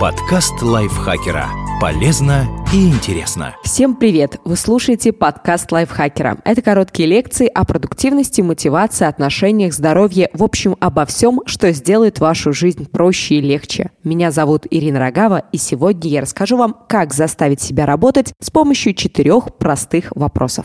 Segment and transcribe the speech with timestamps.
[0.00, 1.50] Подкаст лайфхакера.
[1.78, 3.54] Полезно и интересно.
[3.62, 4.40] Всем привет!
[4.46, 6.38] Вы слушаете подкаст лайфхакера.
[6.42, 12.54] Это короткие лекции о продуктивности, мотивации, отношениях, здоровье, в общем, обо всем, что сделает вашу
[12.54, 13.90] жизнь проще и легче.
[14.02, 18.94] Меня зовут Ирина Рогава, и сегодня я расскажу вам, как заставить себя работать с помощью
[18.94, 20.64] четырех простых вопросов.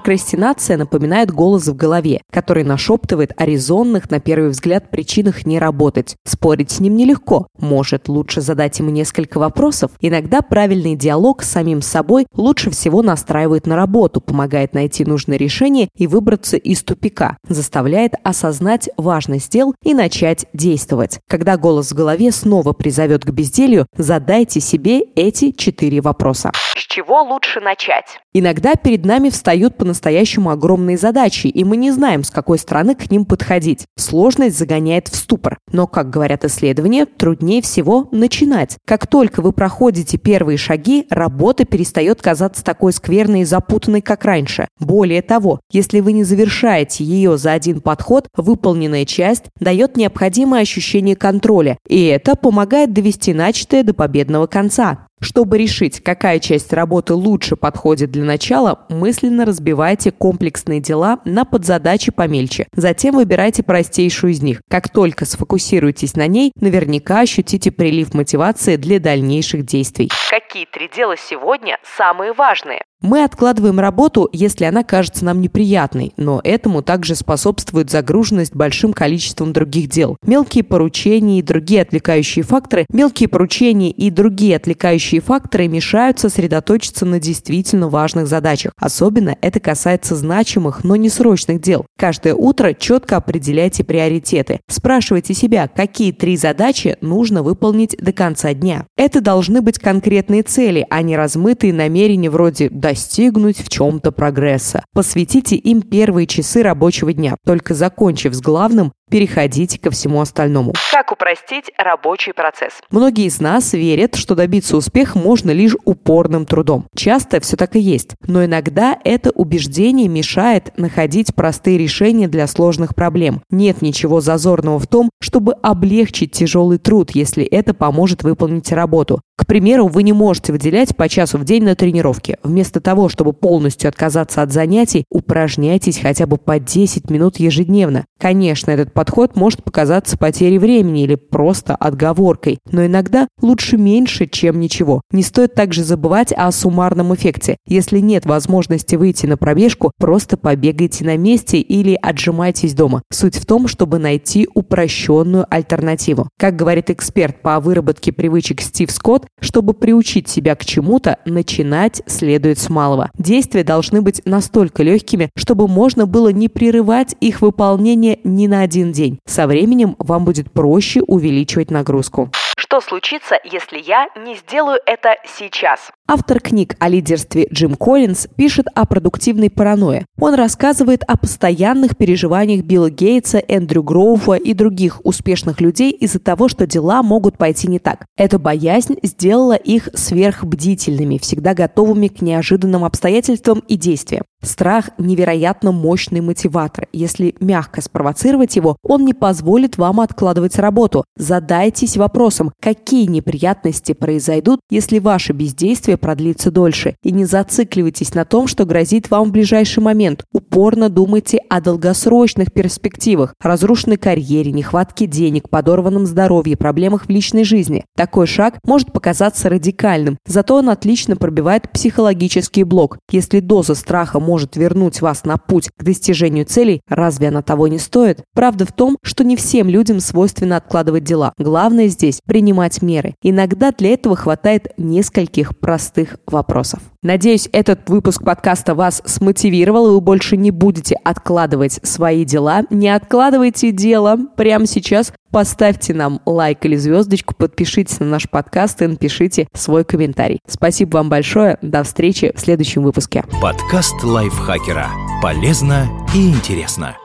[0.00, 6.16] Прокрастинация напоминает голос в голове, который нашептывает о резонных, на первый взгляд, причинах не работать.
[6.26, 7.48] Спорить с ним нелегко.
[7.58, 9.90] Может, лучше задать ему несколько вопросов?
[10.00, 15.90] Иногда правильный диалог с самим собой лучше всего настраивает на работу, помогает найти нужное решение
[15.94, 21.20] и выбраться из тупика, заставляет осознать важность дел и начать действовать.
[21.28, 26.52] Когда голос в голове снова призовет к безделью, задайте себе эти четыре вопроса.
[26.54, 28.18] С чего лучше начать?
[28.32, 33.10] Иногда перед нами встают по-настоящему огромные задачи, и мы не знаем, с какой стороны к
[33.10, 33.86] ним подходить.
[33.98, 35.58] Сложность загоняет в ступор.
[35.72, 38.76] Но, как говорят исследования, труднее всего начинать.
[38.86, 44.68] Как только вы проходите первые шаги, работа перестает казаться такой скверной и запутанной, как раньше.
[44.78, 51.16] Более того, если вы не завершаете ее за один подход, выполненная часть дает необходимое ощущение
[51.16, 55.08] контроля, и это помогает довести начатое до победного конца.
[55.20, 62.10] Чтобы решить, какая часть работы лучше подходит для начала, мысленно разбивайте комплексные дела на подзадачи
[62.10, 62.66] помельче.
[62.74, 64.62] Затем выбирайте простейшую из них.
[64.70, 70.10] Как только сфокусируетесь на ней, наверняка ощутите прилив мотивации для дальнейших действий.
[70.30, 72.82] Какие три дела сегодня самые важные?
[73.02, 79.54] Мы откладываем работу, если она кажется нам неприятной, но этому также способствует загруженность большим количеством
[79.54, 80.18] других дел.
[80.26, 87.18] Мелкие поручения и другие отвлекающие факторы, мелкие поручения и другие отвлекающие факторы мешают сосредоточиться на
[87.18, 88.72] действительно важных задачах.
[88.78, 91.86] Особенно это касается значимых, но не срочных дел.
[91.98, 94.60] Каждое утро четко определяйте приоритеты.
[94.68, 98.84] Спрашивайте себя, какие три задачи нужно выполнить до конца дня.
[98.98, 104.84] Это должны быть конкретные цели, а не размытые намерения вроде достигнуть в чем-то прогресса.
[104.92, 107.36] Посвятите им первые часы рабочего дня.
[107.46, 110.72] Только закончив с главным, переходите ко всему остальному.
[110.92, 112.74] Как упростить рабочий процесс?
[112.90, 116.86] Многие из нас верят, что добиться успеха можно лишь упорным трудом.
[116.96, 122.94] Часто все так и есть, но иногда это убеждение мешает находить простые решения для сложных
[122.94, 123.42] проблем.
[123.50, 129.20] Нет ничего зазорного в том, чтобы облегчить тяжелый труд, если это поможет выполнить работу.
[129.36, 132.36] К примеру, вы не можете выделять по часу в день на тренировки.
[132.42, 138.04] Вместо того, чтобы полностью отказаться от занятий, упражняйтесь хотя бы по 10 минут ежедневно.
[138.18, 144.60] Конечно, этот подход может показаться потерей времени или просто отговоркой, но иногда лучше меньше, чем
[144.60, 145.00] ничего.
[145.10, 147.56] Не стоит также забывать о суммарном эффекте.
[147.66, 153.00] Если нет возможности выйти на пробежку, просто побегайте на месте или отжимайтесь дома.
[153.10, 156.28] Суть в том, чтобы найти упрощенную альтернативу.
[156.38, 162.58] Как говорит эксперт по выработке привычек Стив Скотт, чтобы приучить себя к чему-то, начинать следует
[162.58, 163.08] с малого.
[163.16, 168.89] Действия должны быть настолько легкими, чтобы можно было не прерывать их выполнение ни на один
[168.92, 169.18] день.
[169.26, 172.30] Со временем вам будет проще увеличивать нагрузку.
[172.60, 175.90] Что случится, если я не сделаю это сейчас?
[176.06, 180.04] Автор книг о лидерстве Джим Коллинз пишет о продуктивной паранойе.
[180.18, 186.48] Он рассказывает о постоянных переживаниях Билла Гейтса, Эндрю Гроуфа и других успешных людей из-за того,
[186.48, 188.04] что дела могут пойти не так.
[188.18, 194.24] Эта боязнь сделала их сверхбдительными, всегда готовыми к неожиданным обстоятельствам и действиям.
[194.42, 196.88] Страх– невероятно мощный мотиватор.
[196.92, 201.04] Если мягко спровоцировать его, он не позволит вам откладывать работу.
[201.14, 206.96] Задайтесь вопросом, какие неприятности произойдут, если ваше бездействие продлится дольше.
[207.02, 210.24] И не зацикливайтесь на том, что грозит вам в ближайший момент.
[210.32, 217.84] Упорно думайте о долгосрочных перспективах, разрушенной карьере, нехватке денег, подорванном здоровье, проблемах в личной жизни.
[217.96, 222.98] Такой шаг может показаться радикальным, зато он отлично пробивает психологический блок.
[223.10, 227.78] Если доза страха может вернуть вас на путь к достижению целей, разве она того не
[227.78, 228.22] стоит?
[228.34, 231.32] Правда в том, что не всем людям свойственно откладывать дела.
[231.38, 233.14] Главное здесь– принимать меры.
[233.22, 236.80] Иногда для этого хватает нескольких простых вопросов.
[237.02, 242.62] Надеюсь, этот выпуск подкаста вас смотивировал, и вы больше не будете откладывать свои дела.
[242.70, 245.12] Не откладывайте дело прямо сейчас.
[245.30, 250.40] Поставьте нам лайк или звездочку, подпишитесь на наш подкаст и напишите свой комментарий.
[250.48, 251.58] Спасибо вам большое.
[251.60, 253.22] До встречи в следующем выпуске.
[253.42, 254.88] Подкаст лайфхакера.
[255.22, 256.96] Полезно и интересно.